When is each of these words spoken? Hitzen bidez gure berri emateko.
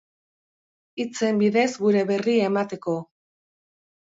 Hitzen 1.03 1.43
bidez 1.43 1.67
gure 1.83 2.03
berri 2.13 2.35
emateko. 2.49 2.99